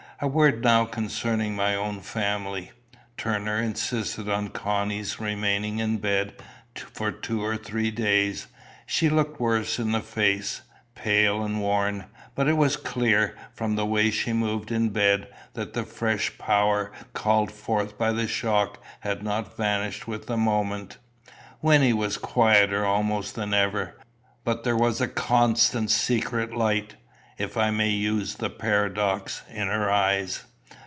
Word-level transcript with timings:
A 0.23 0.27
word 0.27 0.63
now 0.63 0.85
concerning 0.85 1.55
my 1.55 1.73
own 1.75 1.99
family. 1.99 2.69
Turner 3.17 3.57
insisted 3.57 4.29
on 4.29 4.49
Connie's 4.49 5.19
remaining 5.19 5.79
in 5.79 5.97
bed 5.97 6.35
for 6.75 7.11
two 7.11 7.43
or 7.43 7.57
three 7.57 7.89
days. 7.89 8.45
She 8.85 9.09
looked 9.09 9.39
worse 9.39 9.79
in 9.79 9.99
face 10.03 10.61
pale 10.93 11.43
and 11.43 11.59
worn; 11.59 12.05
but 12.35 12.47
it 12.47 12.55
was 12.55 12.77
clear, 12.77 13.35
from 13.55 13.75
the 13.75 13.85
way 13.87 14.11
she 14.11 14.31
moved 14.31 14.71
in 14.71 14.89
bed, 14.89 15.27
that 15.55 15.73
the 15.73 15.83
fresh 15.83 16.37
power 16.37 16.91
called 17.13 17.51
forth 17.51 17.97
by 17.97 18.11
the 18.11 18.27
shock 18.27 18.77
had 18.99 19.23
not 19.23 19.57
vanished 19.57 20.07
with 20.07 20.27
the 20.27 20.37
moment. 20.37 20.99
Wynnie 21.63 21.93
was 21.93 22.19
quieter 22.19 22.85
almost 22.85 23.33
than 23.33 23.55
ever; 23.55 23.95
but 24.43 24.63
there 24.63 24.77
was 24.77 25.01
a 25.01 25.07
constant 25.07 25.89
secret 25.89 26.55
light, 26.55 26.93
if 27.37 27.57
I 27.57 27.71
may 27.71 27.89
use 27.89 28.35
the 28.35 28.51
paradox, 28.51 29.41
in 29.49 29.65
her 29.67 29.89
eyes. 29.89 30.43